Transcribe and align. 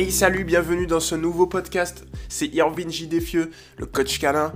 Hey 0.00 0.10
salut, 0.10 0.44
bienvenue 0.44 0.86
dans 0.86 0.98
ce 0.98 1.14
nouveau 1.14 1.46
podcast. 1.46 2.06
C'est 2.30 2.46
Irvin 2.54 2.88
J. 2.88 3.06
Defieux, 3.06 3.50
le 3.76 3.84
coach 3.84 4.18
canin, 4.18 4.50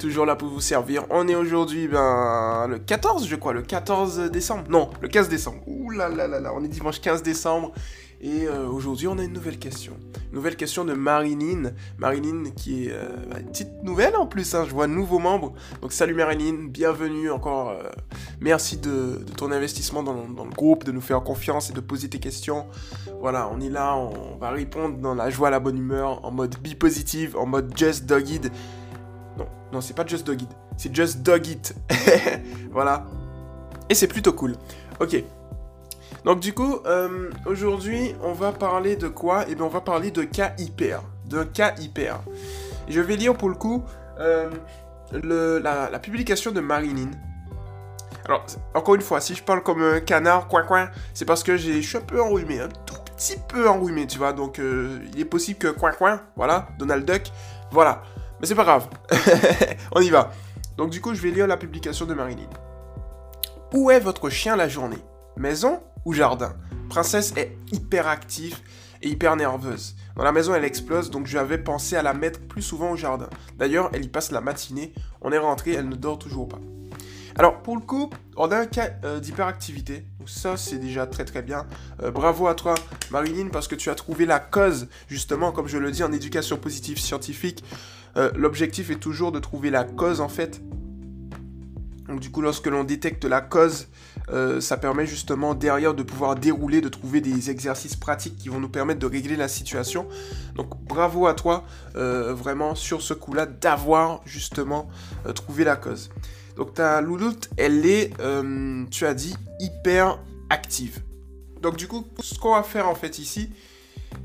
toujours 0.00 0.26
là 0.26 0.34
pour 0.34 0.48
vous 0.48 0.60
servir. 0.60 1.04
On 1.10 1.28
est 1.28 1.36
aujourd'hui 1.36 1.86
ben, 1.86 2.66
le 2.68 2.80
14, 2.80 3.28
je 3.28 3.36
crois, 3.36 3.52
le 3.52 3.62
14 3.62 4.28
décembre. 4.32 4.64
Non, 4.68 4.90
le 5.00 5.06
15 5.06 5.28
décembre. 5.28 5.58
Ouh 5.68 5.90
là 5.90 6.08
là 6.08 6.26
là 6.26 6.40
là, 6.40 6.52
on 6.52 6.64
est 6.64 6.68
dimanche 6.68 7.00
15 7.00 7.22
décembre. 7.22 7.72
Et 8.20 8.48
euh, 8.48 8.66
aujourd'hui, 8.66 9.06
on 9.06 9.16
a 9.18 9.22
une 9.22 9.32
nouvelle 9.32 9.58
question. 9.60 9.92
nouvelle 10.32 10.56
question 10.56 10.84
de 10.84 10.92
Marinine. 10.92 11.74
Marinine 11.98 12.52
qui 12.52 12.86
est 12.86 12.92
euh, 12.92 13.08
une 13.38 13.46
petite 13.46 13.82
nouvelle 13.84 14.16
en 14.16 14.26
plus, 14.26 14.56
hein. 14.56 14.64
je 14.66 14.74
vois 14.74 14.84
un 14.84 14.88
nouveau 14.88 15.20
membre. 15.20 15.54
Donc 15.82 15.92
salut 15.92 16.14
Marinine, 16.14 16.68
bienvenue 16.68 17.30
encore. 17.30 17.70
Euh, 17.70 17.82
merci 18.40 18.76
de, 18.76 19.24
ton 19.36 19.52
investissement 19.52 20.02
dans, 20.02 20.14
le 20.14 20.50
groupe, 20.50 20.82
de 20.82 20.90
nous 20.90 21.00
faire 21.00 21.22
confiance 21.22 21.70
et 21.70 21.72
de 21.72 21.80
poser 21.80 22.08
tes 22.08 22.18
questions. 22.18 22.66
Voilà, 23.20 23.48
on 23.54 23.60
est 23.60 23.70
là, 23.70 23.96
on 23.96 24.36
va 24.36 24.50
répondre 24.50 24.98
dans 24.98 25.14
la 25.14 25.30
joie, 25.30 25.50
la 25.50 25.60
bonne 25.60 25.78
humeur, 25.78 26.24
en 26.24 26.32
mode 26.32 26.56
be 26.56 26.74
positive, 26.74 27.36
en 27.36 27.46
mode 27.46 27.72
just 27.76 28.04
dog. 28.04 28.26
Non, 29.38 29.46
non, 29.72 29.80
c'est 29.80 29.94
pas 29.94 30.04
just 30.04 30.26
dog 30.26 30.40
c'est 30.76 30.94
just 30.94 31.22
dog 31.22 31.46
it. 31.46 31.74
voilà. 32.72 33.06
Et 33.88 33.94
c'est 33.94 34.08
plutôt 34.08 34.32
cool. 34.32 34.56
Ok, 35.00 35.22
donc 36.24 36.40
du 36.40 36.52
coup, 36.52 36.80
euh, 36.86 37.30
aujourd'hui, 37.46 38.14
on 38.22 38.32
va 38.32 38.52
parler 38.52 38.96
de 38.96 39.08
quoi? 39.08 39.44
Eh 39.48 39.54
bien, 39.54 39.64
on 39.64 39.68
va 39.68 39.80
parler 39.80 40.10
de 40.10 40.22
cas 40.22 40.52
hyper. 40.58 41.02
De 41.26 41.44
cas 41.44 41.74
hyper. 41.78 42.20
je 42.88 43.00
vais 43.00 43.16
lire 43.16 43.36
pour 43.36 43.48
le 43.48 43.54
coup 43.54 43.84
euh, 44.18 44.50
la, 45.12 45.98
publication 45.98 46.50
de 46.50 46.60
Marilyn. 46.60 47.10
Alors, 48.26 48.44
encore 48.74 48.94
une 48.94 49.00
fois, 49.00 49.20
si 49.20 49.34
je 49.34 49.42
parle 49.42 49.62
comme 49.62 49.82
un 49.82 50.00
canard, 50.00 50.48
coin 50.48 50.62
coin, 50.62 50.90
c'est 51.14 51.24
parce 51.24 51.42
que 51.42 51.56
je 51.56 51.80
suis 51.80 51.96
un 51.96 52.02
peu 52.02 52.20
enrhumé, 52.20 52.60
un 52.60 52.68
tout 52.68 52.96
petit 53.16 53.38
peu 53.48 53.68
enrhumé, 53.68 54.06
tu 54.06 54.18
vois. 54.18 54.32
Donc, 54.32 54.58
euh, 54.58 54.98
il 55.14 55.20
est 55.20 55.24
possible 55.24 55.58
que 55.58 55.68
coin 55.68 55.92
coin, 55.92 56.20
voilà, 56.36 56.68
Donald 56.78 57.04
Duck, 57.04 57.32
voilà. 57.70 58.02
Mais 58.40 58.46
c'est 58.46 58.54
pas 58.54 58.64
grave. 58.64 58.88
on 59.92 60.00
y 60.00 60.10
va. 60.10 60.30
Donc 60.76 60.90
du 60.90 61.00
coup, 61.00 61.14
je 61.14 61.20
vais 61.20 61.30
lire 61.30 61.46
la 61.46 61.56
publication 61.56 62.06
de 62.06 62.14
Marilyn. 62.14 62.48
Où 63.74 63.90
est 63.90 64.00
votre 64.00 64.30
chien 64.30 64.56
la 64.56 64.68
journée? 64.68 64.98
Maison 65.36 65.82
jardin. 66.12 66.54
Princesse 66.88 67.34
est 67.36 67.56
hyper 67.72 68.06
active 68.08 68.58
et 69.02 69.08
hyper 69.08 69.36
nerveuse. 69.36 69.94
Dans 70.16 70.24
la 70.24 70.32
maison, 70.32 70.54
elle 70.54 70.64
explose, 70.64 71.10
donc 71.10 71.26
j'avais 71.26 71.58
pensé 71.58 71.96
à 71.96 72.02
la 72.02 72.14
mettre 72.14 72.40
plus 72.40 72.62
souvent 72.62 72.90
au 72.90 72.96
jardin. 72.96 73.28
D'ailleurs, 73.56 73.90
elle 73.92 74.04
y 74.04 74.08
passe 74.08 74.32
la 74.32 74.40
matinée. 74.40 74.92
On 75.20 75.32
est 75.32 75.38
rentré, 75.38 75.72
elle 75.72 75.88
ne 75.88 75.94
dort 75.94 76.18
toujours 76.18 76.48
pas. 76.48 76.58
Alors, 77.36 77.62
pour 77.62 77.76
le 77.76 77.82
coup, 77.82 78.10
on 78.36 78.50
a 78.50 78.58
un 78.58 78.66
cas 78.66 78.90
euh, 79.04 79.20
d'hyperactivité. 79.20 80.04
Donc 80.18 80.28
ça, 80.28 80.56
c'est 80.56 80.78
déjà 80.78 81.06
très 81.06 81.24
très 81.24 81.40
bien. 81.40 81.66
Euh, 82.02 82.10
bravo 82.10 82.48
à 82.48 82.54
toi, 82.54 82.74
Marilyn, 83.12 83.48
parce 83.48 83.68
que 83.68 83.76
tu 83.76 83.90
as 83.90 83.94
trouvé 83.94 84.26
la 84.26 84.40
cause, 84.40 84.88
justement, 85.06 85.52
comme 85.52 85.68
je 85.68 85.78
le 85.78 85.92
dis 85.92 86.02
en 86.02 86.12
éducation 86.12 86.56
positive 86.56 86.98
scientifique. 86.98 87.62
Euh, 88.16 88.32
l'objectif 88.34 88.90
est 88.90 88.96
toujours 88.96 89.30
de 89.30 89.38
trouver 89.38 89.70
la 89.70 89.84
cause, 89.84 90.20
en 90.20 90.28
fait, 90.28 90.60
donc 92.08 92.20
du 92.20 92.30
coup, 92.30 92.40
lorsque 92.40 92.66
l'on 92.66 92.84
détecte 92.84 93.24
la 93.26 93.42
cause, 93.42 93.88
euh, 94.30 94.60
ça 94.62 94.78
permet 94.78 95.06
justement 95.06 95.54
derrière 95.54 95.92
de 95.92 96.02
pouvoir 96.02 96.36
dérouler, 96.36 96.80
de 96.80 96.88
trouver 96.88 97.20
des 97.20 97.50
exercices 97.50 97.96
pratiques 97.96 98.38
qui 98.38 98.48
vont 98.48 98.60
nous 98.60 98.70
permettre 98.70 99.00
de 99.00 99.06
régler 99.06 99.36
la 99.36 99.46
situation. 99.46 100.08
Donc 100.54 100.82
bravo 100.82 101.26
à 101.26 101.34
toi, 101.34 101.64
euh, 101.96 102.32
vraiment 102.32 102.74
sur 102.74 103.02
ce 103.02 103.12
coup-là, 103.12 103.44
d'avoir 103.44 104.22
justement 104.24 104.88
euh, 105.26 105.32
trouvé 105.32 105.64
la 105.64 105.76
cause. 105.76 106.08
Donc 106.56 106.74
ta 106.74 107.00
louloute, 107.02 107.50
elle 107.56 107.86
est, 107.86 108.12
tu 108.90 109.06
as 109.06 109.14
dit, 109.14 109.36
hyper 109.60 110.18
active. 110.50 111.02
Donc 111.60 111.76
du 111.76 111.86
coup, 111.86 112.06
ce 112.20 112.38
qu'on 112.38 112.54
va 112.54 112.62
faire 112.62 112.88
en 112.88 112.94
fait 112.94 113.18
ici, 113.18 113.52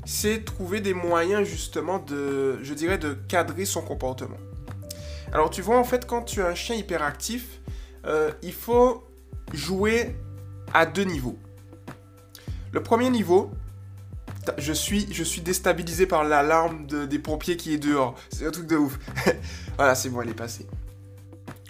c'est 0.04 0.44
trouver 0.44 0.80
des 0.80 0.94
moyens 0.94 1.46
justement 1.46 1.98
de, 1.98 2.58
je 2.62 2.74
dirais, 2.74 2.98
de 2.98 3.14
cadrer 3.28 3.66
son 3.66 3.82
comportement. 3.82 4.38
Alors 5.32 5.50
tu 5.50 5.62
vois 5.62 5.78
en 5.78 5.84
fait 5.84 6.06
quand 6.06 6.22
tu 6.22 6.42
as 6.42 6.46
un 6.46 6.54
chien 6.54 6.74
hyperactif, 6.76 7.60
euh, 8.06 8.30
il 8.42 8.52
faut 8.52 9.04
jouer 9.52 10.16
à 10.72 10.86
deux 10.86 11.04
niveaux. 11.04 11.38
Le 12.72 12.82
premier 12.82 13.10
niveau, 13.10 13.50
je 14.58 14.72
suis, 14.72 15.06
je 15.12 15.22
suis 15.22 15.40
déstabilisé 15.40 16.06
par 16.06 16.24
l'alarme 16.24 16.86
des 16.86 17.18
pompiers 17.18 17.56
qui 17.56 17.72
est 17.72 17.78
dehors. 17.78 18.14
C'est 18.30 18.46
un 18.46 18.50
truc 18.50 18.66
de 18.66 18.76
ouf. 18.76 18.98
voilà, 19.76 19.94
c'est 19.94 20.10
bon, 20.10 20.20
elle 20.22 20.30
est 20.30 20.34
passée. 20.34 20.66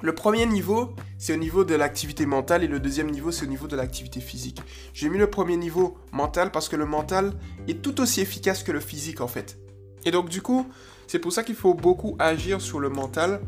Le 0.02 0.14
premier 0.14 0.44
niveau, 0.44 0.94
c'est 1.18 1.32
au 1.32 1.36
niveau 1.36 1.64
de 1.64 1.74
l'activité 1.74 2.26
mentale 2.26 2.62
et 2.64 2.66
le 2.66 2.80
deuxième 2.80 3.10
niveau, 3.10 3.30
c'est 3.30 3.46
au 3.46 3.48
niveau 3.48 3.66
de 3.66 3.76
l'activité 3.76 4.20
physique. 4.20 4.60
J'ai 4.92 5.08
mis 5.08 5.18
le 5.18 5.30
premier 5.30 5.56
niveau 5.56 5.96
mental 6.12 6.50
parce 6.50 6.68
que 6.68 6.76
le 6.76 6.84
mental 6.84 7.32
est 7.68 7.80
tout 7.80 8.00
aussi 8.00 8.20
efficace 8.20 8.62
que 8.62 8.72
le 8.72 8.80
physique 8.80 9.20
en 9.20 9.28
fait. 9.28 9.56
Et 10.04 10.10
donc 10.10 10.28
du 10.28 10.42
coup, 10.42 10.68
c'est 11.06 11.18
pour 11.18 11.32
ça 11.32 11.42
qu'il 11.42 11.54
faut 11.54 11.74
beaucoup 11.74 12.16
agir 12.18 12.60
sur 12.60 12.80
le 12.80 12.90
mental. 12.90 13.40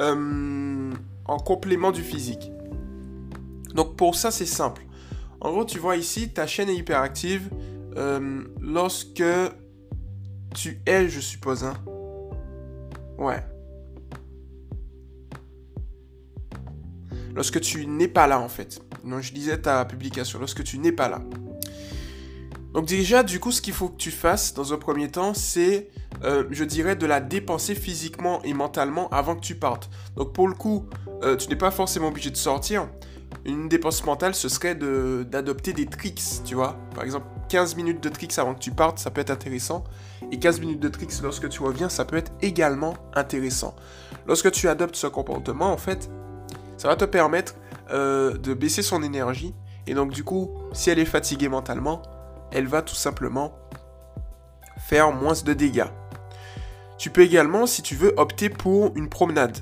Euh, 0.00 0.92
en 1.28 1.38
complément 1.38 1.92
du 1.92 2.02
physique. 2.02 2.50
Donc 3.74 3.96
pour 3.96 4.14
ça, 4.14 4.30
c'est 4.30 4.46
simple. 4.46 4.82
En 5.40 5.52
gros, 5.52 5.64
tu 5.64 5.78
vois 5.78 5.96
ici, 5.96 6.30
ta 6.30 6.46
chaîne 6.46 6.68
est 6.68 6.76
hyperactive 6.76 7.48
euh, 7.96 8.42
lorsque 8.60 9.22
tu 10.54 10.80
es, 10.86 11.08
je 11.08 11.20
suppose. 11.20 11.64
Hein. 11.64 11.74
Ouais. 13.18 13.44
Lorsque 17.34 17.60
tu 17.60 17.86
n'es 17.86 18.08
pas 18.08 18.26
là, 18.26 18.40
en 18.40 18.48
fait. 18.48 18.80
Donc 19.04 19.20
je 19.20 19.32
disais 19.32 19.60
ta 19.60 19.84
publication. 19.84 20.40
Lorsque 20.40 20.64
tu 20.64 20.78
n'es 20.78 20.92
pas 20.92 21.08
là. 21.08 21.22
Donc 22.74 22.86
déjà, 22.86 23.22
du 23.22 23.40
coup, 23.40 23.52
ce 23.52 23.62
qu'il 23.62 23.74
faut 23.74 23.88
que 23.88 23.96
tu 23.96 24.10
fasses 24.10 24.54
dans 24.54 24.72
un 24.72 24.76
premier 24.76 25.08
temps, 25.08 25.34
c'est, 25.34 25.88
euh, 26.24 26.44
je 26.50 26.64
dirais, 26.64 26.96
de 26.96 27.06
la 27.06 27.20
dépenser 27.20 27.74
physiquement 27.74 28.42
et 28.42 28.54
mentalement 28.54 29.08
avant 29.10 29.36
que 29.36 29.40
tu 29.40 29.54
partes. 29.54 29.88
Donc 30.16 30.32
pour 30.32 30.48
le 30.48 30.54
coup, 30.54 30.86
euh, 31.22 31.36
tu 31.36 31.48
n'es 31.48 31.56
pas 31.56 31.70
forcément 31.70 32.08
obligé 32.08 32.30
de 32.30 32.36
sortir. 32.36 32.88
Une 33.44 33.68
dépense 33.68 34.04
mentale, 34.04 34.34
ce 34.34 34.48
serait 34.48 34.74
d'adopter 34.74 35.72
des 35.72 35.86
tricks, 35.86 36.42
tu 36.44 36.54
vois. 36.54 36.76
Par 36.94 37.04
exemple, 37.04 37.26
15 37.48 37.76
minutes 37.76 38.02
de 38.02 38.08
tricks 38.08 38.38
avant 38.38 38.54
que 38.54 38.60
tu 38.60 38.70
partes, 38.70 38.98
ça 38.98 39.10
peut 39.10 39.20
être 39.20 39.30
intéressant. 39.30 39.84
Et 40.32 40.38
15 40.38 40.60
minutes 40.60 40.80
de 40.80 40.88
tricks 40.88 41.20
lorsque 41.22 41.48
tu 41.48 41.62
reviens, 41.62 41.88
ça 41.88 42.04
peut 42.04 42.16
être 42.16 42.32
également 42.42 42.94
intéressant. 43.14 43.74
Lorsque 44.26 44.50
tu 44.50 44.68
adoptes 44.68 44.96
ce 44.96 45.06
comportement, 45.06 45.72
en 45.72 45.76
fait, 45.76 46.10
ça 46.76 46.88
va 46.88 46.96
te 46.96 47.04
permettre 47.04 47.54
euh, 47.90 48.36
de 48.36 48.54
baisser 48.54 48.82
son 48.82 49.02
énergie. 49.02 49.54
Et 49.86 49.94
donc, 49.94 50.12
du 50.12 50.24
coup, 50.24 50.50
si 50.72 50.90
elle 50.90 50.98
est 50.98 51.06
fatiguée 51.06 51.48
mentalement, 51.48 52.02
elle 52.52 52.66
va 52.66 52.82
tout 52.82 52.94
simplement 52.94 53.54
faire 54.78 55.12
moins 55.12 55.34
de 55.44 55.52
dégâts. 55.52 55.88
Tu 56.98 57.10
peux 57.10 57.22
également, 57.22 57.66
si 57.66 57.82
tu 57.82 57.94
veux, 57.94 58.12
opter 58.16 58.48
pour 58.50 58.92
une 58.96 59.08
promenade. 59.08 59.58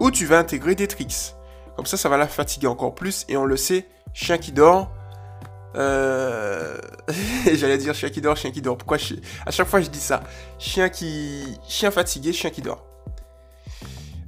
Ou 0.00 0.10
tu 0.10 0.26
vas 0.26 0.38
intégrer 0.38 0.74
des 0.74 0.86
tricks. 0.86 1.34
Comme 1.76 1.86
ça, 1.86 1.96
ça 1.96 2.08
va 2.08 2.16
la 2.16 2.28
fatiguer 2.28 2.66
encore 2.66 2.94
plus. 2.94 3.24
Et 3.28 3.36
on 3.36 3.44
le 3.44 3.56
sait, 3.56 3.86
chien 4.12 4.38
qui 4.38 4.52
dort. 4.52 4.90
Euh... 5.76 6.78
J'allais 7.52 7.78
dire 7.78 7.94
chien 7.94 8.10
qui 8.10 8.20
dort, 8.20 8.36
chien 8.36 8.50
qui 8.50 8.62
dort. 8.62 8.76
Pourquoi 8.76 8.98
à 9.46 9.50
chaque 9.50 9.68
fois 9.68 9.80
je 9.80 9.88
dis 9.88 10.00
ça 10.00 10.22
Chien 10.58 10.88
qui, 10.88 11.58
chien 11.68 11.90
fatigué, 11.90 12.32
chien 12.32 12.50
qui 12.50 12.62
dort. 12.62 12.84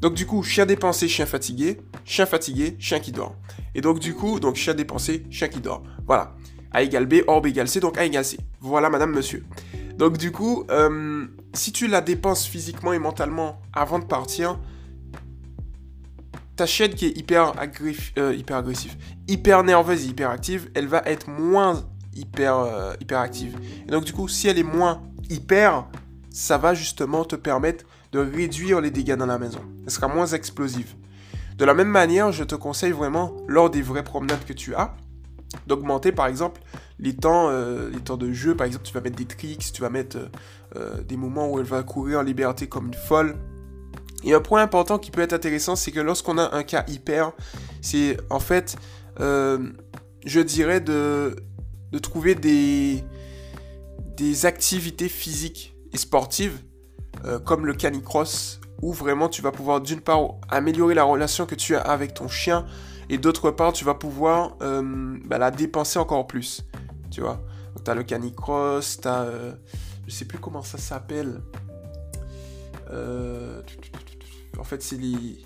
Donc 0.00 0.14
du 0.14 0.26
coup, 0.26 0.42
chien 0.42 0.64
dépensé, 0.64 1.08
chien 1.08 1.26
fatigué, 1.26 1.78
chien 2.04 2.24
fatigué, 2.24 2.76
chien 2.78 3.00
qui 3.00 3.12
dort. 3.12 3.36
Et 3.74 3.80
donc 3.80 3.98
du 3.98 4.14
coup, 4.14 4.40
donc 4.40 4.56
chien 4.56 4.74
dépensé, 4.74 5.24
chien 5.30 5.48
qui 5.48 5.60
dort. 5.60 5.82
Voilà. 6.06 6.34
A 6.72 6.82
égale 6.82 7.06
B, 7.06 7.16
or 7.26 7.42
B 7.42 7.46
égale 7.46 7.68
C, 7.68 7.80
donc 7.80 7.98
A 7.98 8.04
égale 8.04 8.24
C. 8.24 8.38
Voilà, 8.60 8.88
madame, 8.88 9.12
monsieur. 9.12 9.44
Donc 9.96 10.16
du 10.16 10.32
coup, 10.32 10.64
euh, 10.70 11.26
si 11.52 11.72
tu 11.72 11.86
la 11.86 12.00
dépenses 12.00 12.46
physiquement 12.46 12.92
et 12.92 12.98
mentalement 12.98 13.60
avant 13.72 13.98
de 13.98 14.04
partir, 14.04 14.58
chaîne 16.66 16.94
qui 16.94 17.06
est 17.06 17.16
hyper, 17.16 17.54
euh, 18.18 18.34
hyper 18.34 18.56
agressive, 18.56 18.96
hyper 19.28 19.62
nerveuse 19.62 20.04
et 20.04 20.08
hyper 20.08 20.30
active, 20.30 20.70
elle 20.74 20.86
va 20.86 21.02
être 21.06 21.28
moins 21.28 21.84
hyper, 22.14 22.56
euh, 22.58 22.94
hyper 23.00 23.20
active. 23.20 23.58
Et 23.86 23.90
donc 23.90 24.04
du 24.04 24.12
coup, 24.12 24.28
si 24.28 24.48
elle 24.48 24.58
est 24.58 24.62
moins 24.62 25.02
hyper, 25.28 25.86
ça 26.30 26.58
va 26.58 26.74
justement 26.74 27.24
te 27.24 27.36
permettre 27.36 27.84
de 28.12 28.18
réduire 28.18 28.80
les 28.80 28.90
dégâts 28.90 29.16
dans 29.16 29.26
la 29.26 29.38
maison. 29.38 29.60
Elle 29.84 29.90
sera 29.90 30.08
moins 30.08 30.26
explosive. 30.26 30.94
De 31.56 31.64
la 31.64 31.74
même 31.74 31.88
manière, 31.88 32.32
je 32.32 32.44
te 32.44 32.54
conseille 32.54 32.92
vraiment, 32.92 33.36
lors 33.46 33.70
des 33.70 33.82
vraies 33.82 34.04
promenades 34.04 34.44
que 34.44 34.52
tu 34.52 34.74
as, 34.74 34.96
d'augmenter 35.66 36.12
par 36.12 36.26
exemple 36.26 36.60
les 36.98 37.14
temps, 37.14 37.48
euh, 37.50 37.90
les 37.90 38.00
temps 38.00 38.16
de 38.16 38.32
jeu. 38.32 38.54
Par 38.54 38.66
exemple, 38.66 38.84
tu 38.84 38.94
vas 38.94 39.00
mettre 39.00 39.16
des 39.16 39.26
tricks, 39.26 39.72
tu 39.72 39.82
vas 39.82 39.90
mettre 39.90 40.18
des 41.04 41.16
moments 41.16 41.50
où 41.50 41.58
elle 41.58 41.66
va 41.66 41.82
courir 41.82 42.20
en 42.20 42.22
liberté 42.22 42.68
comme 42.68 42.86
une 42.86 42.94
folle. 42.94 43.36
Et 44.24 44.34
un 44.34 44.40
point 44.40 44.62
important 44.62 44.98
qui 44.98 45.10
peut 45.10 45.22
être 45.22 45.32
intéressant, 45.32 45.76
c'est 45.76 45.92
que 45.92 46.00
lorsqu'on 46.00 46.38
a 46.38 46.54
un 46.54 46.62
cas 46.62 46.84
hyper, 46.88 47.32
c'est 47.80 48.16
en 48.28 48.40
fait, 48.40 48.76
je 49.18 50.40
dirais, 50.40 50.80
de, 50.80 51.36
de 51.92 51.98
trouver 51.98 52.34
des, 52.34 53.02
des 54.16 54.46
activités 54.46 55.08
physiques 55.08 55.74
et 55.92 55.96
sportives, 55.96 56.58
comme 57.44 57.64
le 57.64 57.74
canicross, 57.74 58.60
où 58.82 58.92
vraiment 58.92 59.28
tu 59.28 59.42
vas 59.42 59.52
pouvoir 59.52 59.80
d'une 59.80 60.00
part 60.00 60.36
améliorer 60.48 60.94
la 60.94 61.04
relation 61.04 61.46
que 61.46 61.54
tu 61.54 61.74
as 61.74 61.80
avec 61.80 62.14
ton 62.14 62.28
chien, 62.28 62.66
et 63.10 63.18
d'autre 63.18 63.50
part, 63.50 63.72
tu 63.72 63.84
vas 63.84 63.94
pouvoir 63.94 64.56
euh, 64.62 65.18
bah, 65.24 65.36
la 65.36 65.50
dépenser 65.50 65.98
encore 65.98 66.28
plus. 66.28 66.64
Tu 67.10 67.20
vois. 67.20 67.42
Donc, 67.74 67.82
tu 67.82 67.90
as 67.90 67.94
le 67.96 68.04
canicross, 68.04 69.00
tu 69.00 69.08
as, 69.08 69.22
euh, 69.22 69.52
Je 70.06 70.12
sais 70.12 70.24
plus 70.24 70.38
comment 70.38 70.62
ça 70.62 70.78
s'appelle. 70.78 71.40
Euh, 72.92 73.62
en 74.60 74.64
fait, 74.64 74.82
c'est 74.82 74.96
les. 74.96 75.38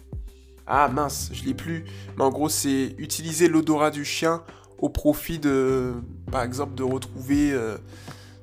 Ah 0.66 0.88
mince, 0.88 1.30
je 1.32 1.44
l'ai 1.44 1.54
plus. 1.54 1.84
Mais 2.16 2.24
en 2.24 2.30
gros, 2.30 2.48
c'est 2.48 2.94
utiliser 2.98 3.48
l'odorat 3.48 3.90
du 3.90 4.04
chien 4.04 4.42
au 4.78 4.88
profit 4.88 5.38
de, 5.38 5.94
par 6.30 6.42
exemple, 6.42 6.74
de 6.74 6.82
retrouver, 6.82 7.52
euh, 7.52 7.78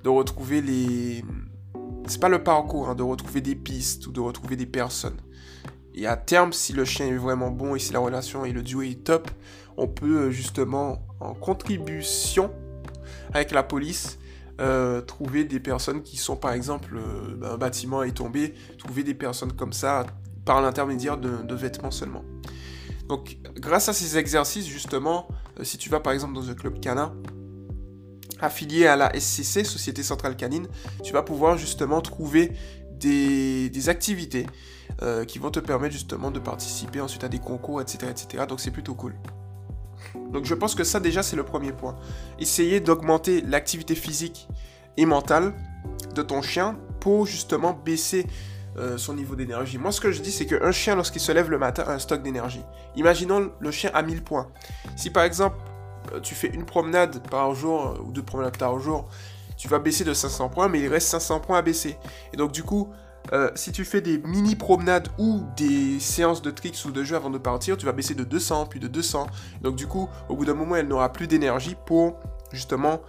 de 0.03 0.09
retrouver 0.09 0.61
les. 0.61 1.25
C'est 2.07 2.21
pas 2.21 2.29
le 2.29 2.43
parcours, 2.43 2.89
hein, 2.89 2.95
de 2.95 3.03
retrouver 3.03 3.41
des 3.41 3.55
pistes 3.55 4.07
ou 4.07 4.11
de 4.11 4.21
retrouver 4.21 4.55
des 4.55 4.65
personnes. 4.65 5.17
Et 5.93 6.07
à 6.07 6.15
terme, 6.15 6.53
si 6.53 6.71
le 6.73 6.85
chien 6.85 7.07
est 7.07 7.17
vraiment 7.17 7.51
bon 7.51 7.75
et 7.75 7.79
si 7.79 7.91
la 7.91 7.99
relation 7.99 8.45
et 8.45 8.53
le 8.53 8.63
duo 8.63 8.81
est 8.81 9.03
top, 9.03 9.29
on 9.75 9.87
peut 9.87 10.23
euh, 10.23 10.31
justement, 10.31 11.05
en 11.19 11.33
contribution 11.33 12.51
avec 13.33 13.51
la 13.51 13.63
police, 13.63 14.19
euh, 14.61 15.01
trouver 15.01 15.43
des 15.43 15.59
personnes 15.59 16.01
qui 16.01 16.17
sont, 16.17 16.35
par 16.35 16.53
exemple, 16.53 16.97
un 17.43 17.57
bâtiment 17.57 18.03
est 18.03 18.11
tombé, 18.11 18.53
trouver 18.77 19.03
des 19.03 19.13
personnes 19.13 19.53
comme 19.53 19.73
ça 19.73 20.05
par 20.45 20.61
l'intermédiaire 20.61 21.17
de, 21.17 21.55
vêtements 21.55 21.91
seulement. 21.91 22.23
Donc, 23.07 23.37
grâce 23.55 23.89
à 23.89 23.93
ces 23.93 24.17
exercices, 24.17 24.65
justement, 24.65 25.27
euh, 25.59 25.63
si 25.63 25.77
tu 25.77 25.89
vas 25.89 25.99
par 25.99 26.13
exemple 26.13 26.33
dans 26.33 26.49
un 26.49 26.53
club 26.53 26.79
canin, 26.79 27.13
affilié 28.39 28.87
à 28.87 28.95
la 28.95 29.11
SCC, 29.19 29.63
Société 29.63 30.01
Centrale 30.03 30.35
Canine, 30.35 30.67
tu 31.03 31.13
vas 31.13 31.21
pouvoir 31.21 31.57
justement 31.57 32.01
trouver 32.01 32.51
des, 32.91 33.89
activités 33.89 34.45
euh, 35.01 35.25
qui 35.25 35.39
vont 35.39 35.51
te 35.51 35.59
permettre 35.59 35.93
justement 35.93 36.31
de 36.31 36.39
participer 36.39 37.01
ensuite 37.01 37.23
à 37.23 37.29
des 37.29 37.39
concours, 37.39 37.81
etc. 37.81 38.07
etc. 38.09 38.45
Donc 38.47 38.59
c'est 38.59 38.71
plutôt 38.71 38.93
cool. 38.93 39.15
Donc 40.31 40.45
je 40.45 40.53
pense 40.53 40.75
que 40.75 40.83
ça 40.83 40.99
déjà 40.99 41.23
c'est 41.23 41.35
le 41.35 41.43
premier 41.43 41.71
point. 41.71 41.95
Essayer 42.39 42.79
d'augmenter 42.79 43.41
l'activité 43.41 43.95
physique 43.95 44.47
et 44.97 45.05
mentale 45.05 45.53
de 46.15 46.21
ton 46.21 46.41
chien 46.41 46.77
pour 46.99 47.25
justement 47.25 47.73
baisser 47.73 48.27
euh, 48.77 48.97
son 48.97 49.15
niveau 49.15 49.35
d'énergie. 49.35 49.77
Moi, 49.77 49.91
ce 49.91 49.99
que 49.99 50.11
je 50.11 50.21
dis, 50.21 50.31
c'est 50.31 50.45
qu'un 50.45 50.71
chien, 50.71 50.95
lorsqu'il 50.95 51.21
se 51.21 51.33
lève 51.33 51.49
le 51.49 51.57
matin, 51.57 51.83
a 51.85 51.91
un 51.91 51.99
stock 51.99 52.23
d'énergie. 52.23 52.63
Imaginons 52.95 53.51
le 53.59 53.71
chien 53.71 53.91
à 53.93 54.01
1000 54.01 54.23
points. 54.23 54.47
Si 54.95 55.09
par 55.09 55.23
exemple, 55.23 55.57
euh, 56.13 56.21
tu 56.21 56.35
fais 56.35 56.47
une 56.47 56.65
promenade 56.65 57.21
par 57.27 57.53
jour, 57.53 57.87
euh, 57.87 58.03
ou 58.05 58.13
deux 58.13 58.23
promenades 58.23 58.57
par 58.57 58.79
jour, 58.79 59.09
tu 59.57 59.67
vas 59.67 59.79
baisser 59.79 60.05
de 60.05 60.13
500 60.13 60.47
points, 60.47 60.69
mais 60.69 60.79
il 60.79 60.87
reste 60.87 61.09
500 61.09 61.41
points 61.41 61.57
à 61.57 61.61
baisser. 61.61 61.97
Et 62.33 62.37
donc, 62.37 62.51
du 62.53 62.63
coup, 62.63 62.89
si 63.53 63.71
tu 63.71 63.85
fais 63.85 64.01
des 64.01 64.17
mini 64.17 64.55
promenades 64.55 65.07
ou 65.19 65.43
des 65.55 65.99
séances 65.99 66.41
de 66.41 66.49
tricks 66.49 66.83
ou 66.85 66.91
de 66.91 67.03
jeux 67.03 67.15
avant 67.15 67.29
de 67.29 67.37
partir, 67.37 67.77
tu 67.77 67.85
vas 67.85 67.91
baisser 67.91 68.15
de 68.15 68.23
200, 68.23 68.65
puis 68.65 68.79
de 68.79 68.87
200. 68.87 69.27
Donc, 69.61 69.75
du 69.75 69.85
coup, 69.85 70.09
au 70.27 70.35
bout 70.35 70.43
d'un 70.43 70.55
moment, 70.55 70.75
elle 70.75 70.87
n'aura 70.87 71.13
plus 71.13 71.27
d'énergie 71.27 71.75
pour 71.85 72.19
justement, 72.51 73.01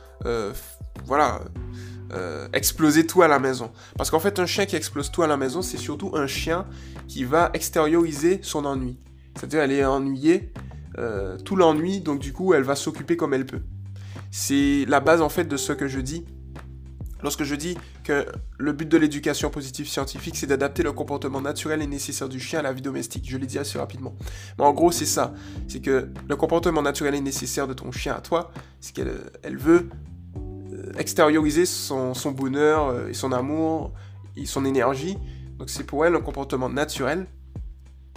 voilà, 1.06 1.40
euh, 2.14 2.48
exploser 2.52 3.06
tout 3.06 3.22
à 3.22 3.28
la 3.28 3.38
maison. 3.38 3.70
Parce 3.96 4.10
qu'en 4.10 4.20
fait, 4.20 4.38
un 4.38 4.46
chien 4.46 4.66
qui 4.66 4.76
explose 4.76 5.10
tout 5.10 5.22
à 5.22 5.26
la 5.26 5.36
maison, 5.36 5.62
c'est 5.62 5.78
surtout 5.78 6.12
un 6.14 6.26
chien 6.26 6.66
qui 7.08 7.24
va 7.24 7.50
extérioriser 7.54 8.40
son 8.42 8.64
ennui. 8.64 8.98
C'est-à-dire, 9.34 9.62
elle 9.62 9.72
est 9.72 9.84
ennuyée, 9.84 10.52
euh, 10.98 11.38
tout 11.38 11.56
l'ennui, 11.56 12.00
donc 12.00 12.18
du 12.18 12.32
coup, 12.32 12.54
elle 12.54 12.64
va 12.64 12.76
s'occuper 12.76 13.16
comme 13.16 13.32
elle 13.34 13.46
peut. 13.46 13.62
C'est 14.30 14.84
la 14.88 15.00
base 15.00 15.22
en 15.22 15.28
fait 15.28 15.44
de 15.44 15.56
ce 15.56 15.72
que 15.72 15.88
je 15.88 16.00
dis. 16.00 16.24
Lorsque 17.22 17.44
je 17.44 17.54
dis 17.54 17.78
que 18.02 18.26
le 18.58 18.72
but 18.72 18.88
de 18.88 18.96
l'éducation 18.98 19.48
positive 19.48 19.86
scientifique, 19.86 20.36
c'est 20.36 20.48
d'adapter 20.48 20.82
le 20.82 20.92
comportement 20.92 21.40
naturel 21.40 21.80
et 21.80 21.86
nécessaire 21.86 22.28
du 22.28 22.40
chien 22.40 22.58
à 22.58 22.62
la 22.62 22.72
vie 22.72 22.82
domestique. 22.82 23.24
Je 23.28 23.36
l'ai 23.36 23.46
dit 23.46 23.58
assez 23.58 23.78
rapidement. 23.78 24.14
Mais 24.58 24.64
en 24.64 24.72
gros, 24.72 24.90
c'est 24.90 25.06
ça. 25.06 25.32
C'est 25.68 25.80
que 25.80 26.08
le 26.28 26.36
comportement 26.36 26.82
naturel 26.82 27.14
et 27.14 27.20
nécessaire 27.20 27.68
de 27.68 27.74
ton 27.74 27.92
chien 27.92 28.14
à 28.14 28.20
toi, 28.20 28.50
c'est 28.80 28.92
qu'elle 28.92 29.12
elle 29.42 29.56
veut 29.56 29.88
extérioriser 30.98 31.66
son, 31.66 32.12
bonheur 32.34 32.88
euh, 32.88 33.08
et 33.08 33.14
son 33.14 33.32
amour 33.32 33.92
et 34.36 34.46
son 34.46 34.64
énergie. 34.64 35.18
Donc 35.58 35.70
c'est 35.70 35.84
pour 35.84 36.04
elle 36.04 36.14
un 36.14 36.20
comportement 36.20 36.68
naturel, 36.68 37.26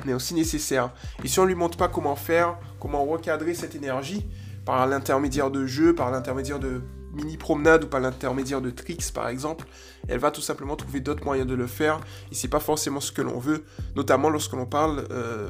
mais 0.06 0.14
aussi 0.14 0.34
nécessaire. 0.34 0.92
Et 1.24 1.28
si 1.28 1.40
on 1.40 1.46
lui 1.46 1.56
montre 1.56 1.78
pas 1.78 1.88
comment 1.88 2.16
faire, 2.16 2.58
comment 2.80 3.06
recadrer 3.06 3.54
cette 3.54 3.76
énergie, 3.76 4.26
par 4.66 4.88
l'intermédiaire 4.88 5.52
de 5.52 5.66
jeux, 5.66 5.94
par 5.94 6.12
l'intermédiaire 6.12 6.60
de 6.60 6.82
mini 7.14 7.38
promenades 7.38 7.86
ou 7.86 7.88
par 7.88 8.00
l'intermédiaire 8.00 8.62
de 8.62 8.70
tricks 8.70 9.12
par 9.14 9.30
exemple, 9.30 9.66
elle 10.08 10.20
va 10.20 10.32
tout 10.32 10.42
simplement 10.42 10.76
trouver 10.76 11.00
d'autres 11.00 11.24
moyens 11.24 11.48
de 11.48 11.56
le 11.56 11.68
faire 11.68 12.00
et 12.32 12.36
c'est 12.36 12.50
pas 12.50 12.60
forcément 12.60 13.00
ce 13.00 13.12
que 13.12 13.22
l'on 13.22 13.40
veut, 13.40 13.64
notamment 13.96 14.30
lorsque 14.30 14.54
l'on 14.54 14.66
parle 14.66 15.06
euh, 15.12 15.50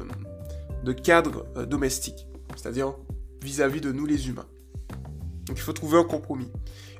de 0.84 0.92
cadre 0.92 1.46
euh, 1.56 1.66
domestique, 1.66 2.26
c'est-à-dire 2.54 2.94
vis-à-vis 3.42 3.80
de 3.80 3.90
nous 3.90 4.06
les 4.06 4.28
humains. 4.28 4.46
Donc 5.46 5.58
il 5.58 5.62
faut 5.62 5.72
trouver 5.72 5.98
un 5.98 6.04
compromis. 6.04 6.50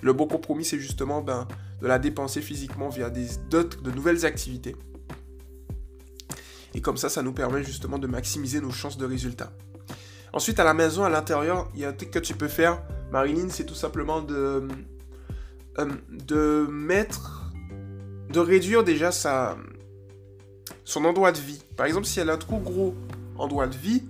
Le 0.02 0.12
bon 0.12 0.26
compromis, 0.26 0.64
c'est 0.64 0.78
justement 0.78 1.20
ben, 1.20 1.48
de 1.80 1.86
la 1.86 1.98
dépenser 1.98 2.40
physiquement 2.40 2.88
via 2.88 3.10
d'autres, 3.50 3.82
de 3.82 3.90
nouvelles 3.90 4.24
activités. 4.24 4.76
Et 6.74 6.80
comme 6.80 6.96
ça, 6.96 7.08
ça 7.08 7.22
nous 7.22 7.32
permet 7.32 7.64
justement 7.64 7.98
de 7.98 8.06
maximiser 8.06 8.60
nos 8.60 8.70
chances 8.70 8.98
de 8.98 9.06
résultats. 9.06 9.52
Ensuite, 10.32 10.60
à 10.60 10.64
la 10.64 10.74
maison, 10.74 11.04
à 11.04 11.08
l'intérieur, 11.08 11.70
il 11.74 11.80
y 11.80 11.84
a 11.84 11.88
un 11.88 11.92
truc 11.92 12.10
que 12.10 12.18
tu 12.18 12.34
peux 12.34 12.48
faire, 12.48 12.82
Marilyn, 13.10 13.48
c'est 13.48 13.64
tout 13.64 13.74
simplement 13.74 14.20
de, 14.20 14.68
euh, 15.78 15.88
de 16.10 16.66
mettre, 16.70 17.52
de 18.28 18.38
réduire 18.38 18.84
déjà 18.84 19.10
son 19.12 21.04
endroit 21.04 21.32
de 21.32 21.38
vie. 21.38 21.62
Par 21.76 21.86
exemple, 21.86 22.06
si 22.06 22.20
elle 22.20 22.28
a 22.28 22.34
un 22.34 22.38
trop 22.38 22.58
gros 22.58 22.94
endroit 23.38 23.66
de 23.66 23.76
vie, 23.76 24.02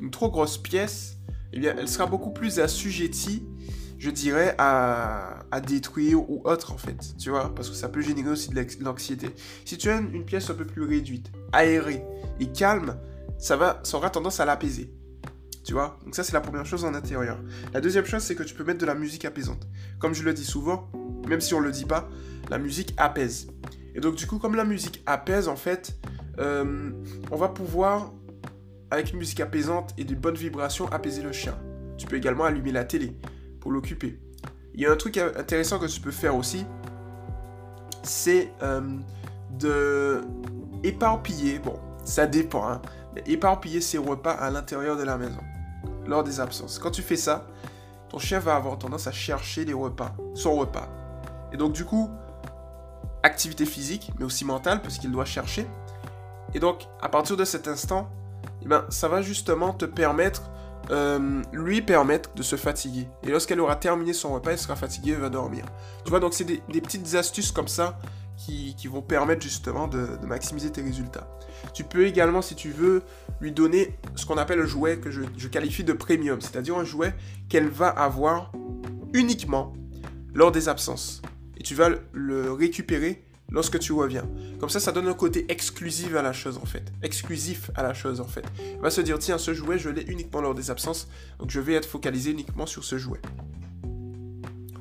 une 0.00 0.10
trop 0.10 0.30
grosse 0.30 0.58
pièce, 0.58 1.18
eh 1.52 1.64
elle 1.64 1.88
sera 1.88 2.06
beaucoup 2.06 2.30
plus 2.30 2.60
assujettie 2.60 3.44
je 4.00 4.08
dirais, 4.08 4.54
à, 4.56 5.44
détruire 5.66 6.18
ou 6.28 6.40
autre, 6.44 6.72
en 6.72 6.78
fait. 6.78 7.14
Tu 7.18 7.28
vois, 7.28 7.54
parce 7.54 7.68
que 7.68 7.76
ça 7.76 7.90
peut 7.90 8.00
générer 8.00 8.30
aussi 8.30 8.48
de 8.48 8.66
l'anxiété. 8.82 9.28
Si 9.66 9.76
tu 9.76 9.90
as 9.90 9.98
une, 9.98 10.24
pièce 10.24 10.48
un 10.48 10.54
peu 10.54 10.64
plus 10.64 10.82
réduite, 10.82 11.30
aérée 11.52 12.02
et 12.40 12.46
calme, 12.46 12.96
ça, 13.38 13.56
va, 13.56 13.80
ça 13.82 13.98
aura 13.98 14.08
tendance 14.08 14.40
à 14.40 14.46
l'apaiser. 14.46 14.90
Tu 15.64 15.74
vois 15.74 15.98
Donc 16.02 16.14
ça, 16.14 16.24
c'est 16.24 16.32
la 16.32 16.40
première 16.40 16.64
chose 16.64 16.86
en 16.86 16.94
intérieur. 16.94 17.38
La 17.74 17.82
deuxième 17.82 18.06
chose, 18.06 18.22
c'est 18.22 18.34
que 18.34 18.42
tu 18.42 18.54
peux 18.54 18.64
mettre 18.64 18.80
de 18.80 18.86
la 18.86 18.94
musique 18.94 19.26
apaisante. 19.26 19.68
Comme 19.98 20.14
je 20.14 20.22
le 20.22 20.32
dis 20.32 20.46
souvent, 20.46 20.90
même 21.28 21.42
si 21.42 21.52
on 21.52 21.60
le 21.60 21.70
dit 21.70 21.84
pas, 21.84 22.08
la 22.48 22.56
musique 22.56 22.94
apaise. 22.96 23.48
Et 23.94 24.00
donc, 24.00 24.14
du 24.14 24.26
coup, 24.26 24.38
comme 24.38 24.54
la 24.54 24.64
musique 24.64 25.02
apaise, 25.04 25.46
en 25.46 25.56
fait, 25.56 25.94
euh, 26.38 26.90
on 27.30 27.36
va 27.36 27.48
pouvoir, 27.48 28.14
avec 28.90 29.12
une 29.12 29.18
musique 29.18 29.40
apaisante 29.40 29.94
et 29.98 30.04
de 30.04 30.14
bonnes 30.14 30.36
vibrations, 30.36 30.90
apaiser 30.92 31.22
le 31.22 31.32
chien. 31.32 31.56
Tu 31.96 32.06
peux 32.06 32.16
également 32.16 32.44
allumer 32.44 32.72
la 32.72 32.84
télé 32.84 33.16
pour 33.60 33.70
l'occuper. 33.70 34.18
Il 34.74 34.80
y 34.80 34.86
a 34.86 34.92
un 34.92 34.96
truc 34.96 35.16
intéressant 35.18 35.78
que 35.78 35.86
tu 35.86 36.00
peux 36.00 36.10
faire 36.10 36.36
aussi, 36.36 36.64
c'est 38.02 38.52
euh, 38.62 38.80
de 39.58 40.22
éparpiller, 40.82 41.58
bon, 41.58 41.78
ça 42.04 42.26
dépend, 42.26 42.66
hein, 42.66 42.80
mais 43.14 43.22
éparpiller 43.26 43.80
ses 43.80 43.98
repas 43.98 44.32
à 44.32 44.50
l'intérieur 44.50 44.96
de 44.96 45.02
la 45.02 45.18
maison, 45.18 45.40
lors 46.06 46.24
des 46.24 46.40
absences. 46.40 46.78
Quand 46.78 46.90
tu 46.90 47.02
fais 47.02 47.16
ça, 47.16 47.46
ton 48.08 48.18
chien 48.18 48.38
va 48.38 48.56
avoir 48.56 48.78
tendance 48.78 49.06
à 49.06 49.12
chercher 49.12 49.64
les 49.64 49.72
repas, 49.72 50.14
son 50.34 50.54
repas. 50.54 50.88
Et 51.52 51.56
donc 51.56 51.72
du 51.72 51.84
coup, 51.84 52.10
activité 53.22 53.66
physique, 53.66 54.12
mais 54.18 54.24
aussi 54.24 54.44
mentale, 54.44 54.80
puisqu'il 54.82 55.10
doit 55.10 55.24
chercher. 55.24 55.66
Et 56.54 56.60
donc, 56.60 56.88
à 57.00 57.08
partir 57.08 57.36
de 57.36 57.44
cet 57.44 57.68
instant, 57.68 58.10
eh 58.62 58.68
ben, 58.68 58.84
ça 58.88 59.08
va 59.08 59.22
justement 59.22 59.72
te 59.72 59.84
permettre 59.84 60.50
euh, 60.90 61.42
lui 61.52 61.82
permettre 61.82 62.34
de 62.34 62.42
se 62.42 62.56
fatiguer. 62.56 63.06
Et 63.22 63.30
lorsqu'elle 63.30 63.60
aura 63.60 63.76
terminé 63.76 64.12
son 64.12 64.32
repas, 64.32 64.52
elle 64.52 64.58
sera 64.58 64.74
fatiguée, 64.74 65.12
elle 65.12 65.20
va 65.20 65.28
dormir. 65.28 65.64
Tu 66.04 66.10
vois, 66.10 66.18
donc 66.18 66.34
c'est 66.34 66.44
des, 66.44 66.80
petites 66.80 67.14
astuces 67.14 67.52
comme 67.52 67.68
ça 67.68 67.98
qui, 68.36 68.74
vont 68.88 69.02
permettre 69.02 69.42
justement 69.42 69.86
de, 69.86 70.08
maximiser 70.26 70.70
tes 70.72 70.82
résultats. 70.82 71.28
Tu 71.74 71.84
peux 71.84 72.06
également, 72.06 72.42
si 72.42 72.56
tu 72.56 72.70
veux, 72.70 73.02
lui 73.40 73.52
donner 73.52 73.98
ce 74.16 74.26
qu'on 74.26 74.38
appelle 74.38 74.60
un 74.60 74.66
jouet 74.66 74.98
que 74.98 75.10
je 75.10 75.48
qualifie 75.48 75.84
de 75.84 75.92
premium, 75.92 76.40
c'est-à-dire 76.40 76.76
un 76.76 76.84
jouet 76.84 77.14
qu'elle 77.48 77.68
va 77.68 77.88
avoir 77.88 78.50
uniquement 79.12 79.74
lors 80.34 80.50
des 80.50 80.68
absences. 80.68 81.22
Et 81.56 81.62
tu 81.62 81.76
vas 81.76 81.90
le 82.12 82.52
récupérer 82.52 83.22
lorsque 83.50 83.78
tu 83.78 83.92
reviens. 83.92 84.28
Comme 84.58 84.68
ça, 84.68 84.80
ça 84.80 84.92
donne 84.92 85.08
un 85.08 85.14
côté 85.14 85.46
exclusif 85.48 86.14
à 86.14 86.22
la 86.22 86.32
chose 86.32 86.58
en 86.58 86.66
fait. 86.66 86.92
Exclusif 87.02 87.70
à 87.74 87.82
la 87.82 87.94
chose 87.94 88.20
en 88.20 88.26
fait. 88.26 88.44
On 88.78 88.82
va 88.82 88.90
se 88.90 89.00
dire, 89.00 89.18
tiens, 89.18 89.38
ce 89.38 89.54
jouet, 89.54 89.78
je 89.78 89.90
l'ai 89.90 90.02
uniquement 90.02 90.40
lors 90.40 90.54
des 90.54 90.70
absences, 90.70 91.08
donc 91.38 91.50
je 91.50 91.60
vais 91.60 91.74
être 91.74 91.88
focalisé 91.88 92.30
uniquement 92.30 92.66
sur 92.66 92.84
ce 92.84 92.98
jouet. 92.98 93.20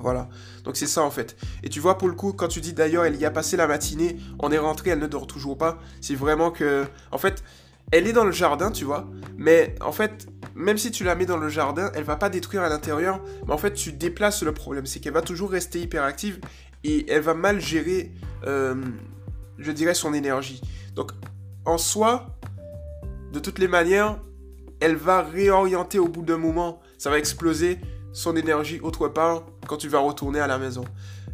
Voilà, 0.01 0.29
donc 0.63 0.77
c'est 0.77 0.87
ça 0.87 1.03
en 1.03 1.11
fait. 1.11 1.35
Et 1.61 1.69
tu 1.69 1.81
vois, 1.81 1.97
pour 1.97 2.07
le 2.07 2.13
coup, 2.13 2.31
quand 2.31 2.47
tu 2.47 2.61
dis 2.61 2.71
d'ailleurs, 2.71 3.03
elle 3.03 3.17
y 3.17 3.25
a 3.25 3.31
passé 3.31 3.57
la 3.57 3.67
matinée, 3.67 4.17
on 4.39 4.49
est 4.49 4.57
rentré, 4.57 4.91
elle 4.91 4.99
ne 4.99 5.07
dort 5.07 5.27
toujours 5.27 5.57
pas, 5.57 5.77
c'est 5.99 6.15
vraiment 6.15 6.51
que. 6.51 6.85
En 7.11 7.17
fait, 7.17 7.43
elle 7.91 8.07
est 8.07 8.13
dans 8.13 8.23
le 8.23 8.31
jardin, 8.31 8.71
tu 8.71 8.85
vois, 8.85 9.09
mais 9.37 9.75
en 9.81 9.91
fait, 9.91 10.27
même 10.55 10.77
si 10.77 10.91
tu 10.91 11.03
la 11.03 11.15
mets 11.15 11.25
dans 11.25 11.37
le 11.37 11.49
jardin, 11.49 11.91
elle 11.95 12.03
va 12.03 12.15
pas 12.15 12.29
détruire 12.29 12.61
à 12.61 12.69
l'intérieur, 12.69 13.19
mais 13.45 13.53
en 13.53 13.57
fait, 13.57 13.73
tu 13.73 13.91
déplaces 13.91 14.41
le 14.43 14.53
problème, 14.53 14.85
c'est 14.85 14.99
qu'elle 14.99 15.13
va 15.13 15.21
toujours 15.21 15.51
rester 15.51 15.81
hyperactive 15.81 16.39
et 16.83 17.09
elle 17.11 17.21
va 17.21 17.33
mal 17.33 17.59
gérer, 17.59 18.11
euh, 18.45 18.75
je 19.57 19.71
dirais, 19.71 19.93
son 19.93 20.13
énergie. 20.13 20.61
Donc, 20.95 21.11
en 21.65 21.77
soi, 21.77 22.37
de 23.31 23.39
toutes 23.39 23.59
les 23.59 23.67
manières, 23.67 24.19
elle 24.79 24.95
va 24.95 25.21
réorienter 25.21 25.99
au 25.99 26.07
bout 26.07 26.23
d'un 26.23 26.37
moment. 26.37 26.81
Ça 26.97 27.09
va 27.09 27.19
exploser 27.19 27.79
son 28.13 28.35
énergie 28.35 28.79
autre 28.81 29.07
part 29.07 29.43
quand 29.67 29.77
tu 29.77 29.87
vas 29.87 29.99
retourner 29.99 30.39
à 30.39 30.47
la 30.47 30.57
maison. 30.57 30.83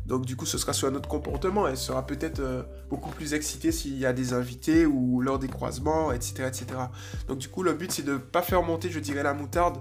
Donc 0.06 0.26
du 0.26 0.36
coup, 0.36 0.46
ce 0.46 0.58
sera 0.58 0.74
sur 0.74 0.88
un 0.88 0.96
autre 0.96 1.10
comportement. 1.10 1.68
Elle 1.68 1.78
sera 1.78 2.06
peut-être 2.06 2.40
euh, 2.40 2.64
beaucoup 2.90 3.10
plus 3.10 3.34
excitée 3.34 3.72
s'il 3.72 3.98
y 3.98 4.06
a 4.06 4.14
des 4.14 4.34
invités 4.34 4.86
ou 4.86 5.22
lors 5.22 5.40
des 5.40 5.48
croisements, 5.48 6.12
etc., 6.12 6.48
etc. 6.48 6.66
Donc 7.28 7.40
du 7.40 7.50
coup, 7.50 7.64
le 7.64 7.74
but, 7.74 7.92
c'est 7.92 8.04
de 8.04 8.14
ne 8.14 8.18
pas 8.18 8.44
faire 8.44 8.62
monter, 8.62 8.92
je 8.92 9.00
dirais, 9.00 9.24
la 9.24 9.34
moutarde. 9.34 9.78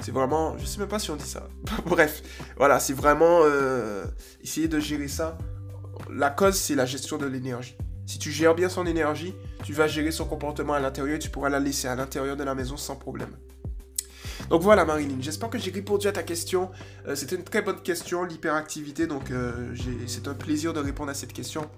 C'est 0.00 0.12
vraiment... 0.12 0.56
Je 0.58 0.66
sais 0.66 0.78
même 0.78 0.88
pas 0.88 0.98
si 0.98 1.10
on 1.10 1.16
dit 1.16 1.24
ça. 1.24 1.48
Bref, 1.86 2.22
voilà, 2.56 2.80
c'est 2.80 2.92
vraiment 2.92 3.40
euh, 3.42 4.04
essayer 4.42 4.68
de 4.68 4.78
gérer 4.78 5.08
ça. 5.08 5.38
La 6.10 6.30
cause, 6.30 6.54
c'est 6.54 6.74
la 6.74 6.86
gestion 6.86 7.18
de 7.18 7.26
l'énergie. 7.26 7.76
Si 8.06 8.18
tu 8.18 8.30
gères 8.30 8.54
bien 8.54 8.68
son 8.68 8.86
énergie, 8.86 9.34
tu 9.64 9.72
vas 9.72 9.88
gérer 9.88 10.12
son 10.12 10.26
comportement 10.26 10.74
à 10.74 10.80
l'intérieur 10.80 11.16
et 11.16 11.18
tu 11.18 11.28
pourras 11.28 11.48
la 11.48 11.58
laisser 11.58 11.88
à 11.88 11.96
l'intérieur 11.96 12.36
de 12.36 12.44
la 12.44 12.54
maison 12.54 12.76
sans 12.76 12.94
problème. 12.94 13.30
Donc 14.50 14.62
voilà 14.62 14.84
Marilyn, 14.84 15.16
j'espère 15.20 15.50
que 15.50 15.58
j'ai 15.58 15.70
répondu 15.70 16.06
à 16.06 16.12
ta 16.12 16.22
question. 16.22 16.70
Euh, 17.08 17.16
c'était 17.16 17.36
une 17.36 17.42
très 17.42 17.62
bonne 17.62 17.80
question, 17.82 18.22
l'hyperactivité, 18.22 19.06
donc 19.06 19.30
euh, 19.30 19.74
c'est 20.06 20.28
un 20.28 20.34
plaisir 20.34 20.72
de 20.72 20.80
répondre 20.80 21.10
à 21.10 21.14
cette 21.14 21.32
question. 21.32 21.68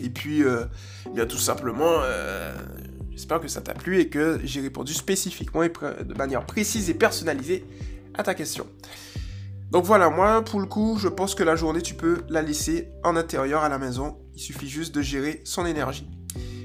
Et 0.00 0.08
puis, 0.08 0.42
euh, 0.44 0.64
bien 1.12 1.26
tout 1.26 1.38
simplement, 1.38 2.02
j'espère 3.12 3.40
que 3.40 3.48
ça 3.48 3.60
t'a 3.60 3.74
plu 3.74 4.00
et 4.00 4.08
que 4.08 4.40
j'ai 4.44 4.60
répondu 4.60 4.94
spécifiquement 4.94 5.62
et 5.62 5.68
de 5.68 6.14
manière 6.14 6.44
précise 6.44 6.90
et 6.90 6.94
personnalisée 6.94 7.64
à 8.14 8.22
ta 8.22 8.34
question. 8.34 8.66
Donc 9.70 9.84
voilà, 9.84 10.10
moi 10.10 10.42
pour 10.42 10.60
le 10.60 10.66
coup, 10.66 10.98
je 10.98 11.08
pense 11.08 11.34
que 11.34 11.42
la 11.42 11.56
journée, 11.56 11.80
tu 11.80 11.94
peux 11.94 12.22
la 12.28 12.42
laisser 12.42 12.88
en 13.04 13.16
intérieur 13.16 13.62
à 13.62 13.68
la 13.68 13.78
maison. 13.78 14.18
Il 14.34 14.40
suffit 14.40 14.68
juste 14.68 14.94
de 14.94 15.00
gérer 15.00 15.40
son 15.44 15.64
énergie. 15.64 16.06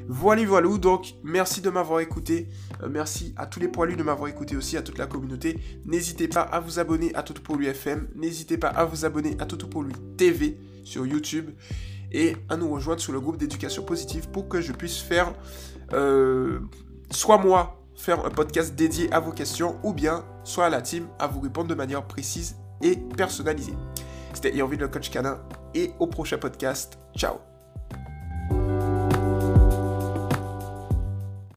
Voilà, 0.10 0.46
voilà. 0.46 0.78
Donc, 0.78 1.16
merci 1.24 1.62
de 1.62 1.70
m'avoir 1.70 2.00
écouté. 2.00 2.48
Euh, 2.82 2.88
merci 2.90 3.34
à 3.36 3.46
tous 3.46 3.60
les 3.60 3.68
poilus 3.68 3.98
de 3.98 4.04
m'avoir 4.04 4.30
écouté 4.30 4.56
aussi, 4.56 4.78
à 4.78 4.82
toute 4.82 4.98
la 4.98 5.06
communauté. 5.06 5.60
N'hésitez 5.86 6.30
pas 6.30 6.42
à 6.42 6.60
vous 6.62 6.80
abonner 6.80 7.14
à 7.14 7.24
Toto 7.24 7.60
FM. 7.60 8.08
N'hésitez 8.16 8.58
pas 8.58 8.70
à 8.70 8.86
vous 8.86 9.04
abonner 9.04 9.36
à 9.40 9.46
Toto 9.46 9.68
TV 10.18 10.58
sur 10.84 11.06
YouTube. 11.06 11.52
Et 12.12 12.36
à 12.50 12.58
nous 12.58 12.70
rejoindre 12.70 13.02
sur 13.02 13.14
le 13.14 13.20
groupe 13.20 13.38
d'éducation 13.38 13.84
positive 13.84 14.30
pour 14.30 14.48
que 14.48 14.62
je 14.62 14.72
puisse 14.72 15.00
faire, 15.00 15.34
euh, 15.94 16.60
soit 17.12 17.38
moi, 17.38 17.84
faire 17.96 18.26
un 18.26 18.30
podcast 18.30 18.76
dédié 18.76 19.12
à 19.12 19.20
vos 19.20 19.32
questions, 19.32 19.78
ou 19.84 19.94
bien, 19.94 20.26
soit 20.44 20.66
à 20.66 20.70
la 20.70 20.82
team, 20.82 21.08
à 21.20 21.28
vous 21.28 21.42
répondre 21.42 21.68
de 21.68 21.76
manière 21.76 22.06
précise 22.06 22.56
et 22.82 22.96
personnalisée. 22.96 23.74
C'était 24.34 24.56
Irvine 24.56 24.82
le 24.82 24.88
coach 24.88 25.10
canin, 25.10 25.40
et 25.74 25.92
au 26.00 26.08
prochain 26.08 26.38
podcast. 26.38 27.00
Ciao 27.16 27.57